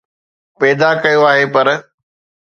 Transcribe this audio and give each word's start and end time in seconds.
پيدا 0.59 0.89
ڪيو 1.03 1.21
آهي 1.31 1.45
پر 1.53 1.65